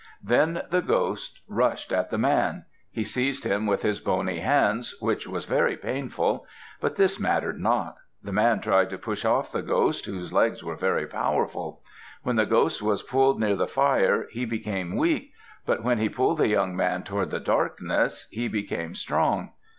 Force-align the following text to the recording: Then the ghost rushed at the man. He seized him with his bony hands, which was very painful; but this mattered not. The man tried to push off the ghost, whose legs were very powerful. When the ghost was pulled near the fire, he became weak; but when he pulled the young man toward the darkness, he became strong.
Then 0.23 0.63
the 0.71 0.81
ghost 0.81 1.41
rushed 1.47 1.93
at 1.93 2.09
the 2.09 2.17
man. 2.17 2.65
He 2.89 3.03
seized 3.03 3.43
him 3.43 3.67
with 3.67 3.83
his 3.83 3.99
bony 3.99 4.39
hands, 4.39 4.95
which 4.99 5.27
was 5.27 5.45
very 5.45 5.77
painful; 5.77 6.47
but 6.79 6.95
this 6.95 7.19
mattered 7.19 7.59
not. 7.59 7.97
The 8.23 8.31
man 8.31 8.61
tried 8.61 8.89
to 8.89 8.97
push 8.97 9.25
off 9.25 9.51
the 9.51 9.61
ghost, 9.61 10.07
whose 10.07 10.33
legs 10.33 10.63
were 10.63 10.75
very 10.75 11.05
powerful. 11.05 11.83
When 12.23 12.35
the 12.35 12.47
ghost 12.47 12.81
was 12.81 13.03
pulled 13.03 13.39
near 13.39 13.55
the 13.55 13.67
fire, 13.67 14.25
he 14.31 14.43
became 14.43 14.95
weak; 14.95 15.33
but 15.67 15.83
when 15.83 15.99
he 15.99 16.09
pulled 16.09 16.39
the 16.39 16.47
young 16.47 16.75
man 16.75 17.03
toward 17.03 17.29
the 17.29 17.39
darkness, 17.39 18.27
he 18.31 18.47
became 18.47 18.95
strong. 18.95 19.51